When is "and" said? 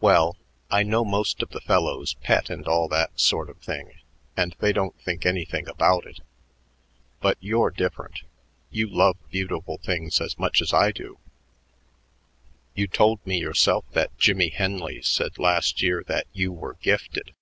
2.50-2.66, 4.36-4.56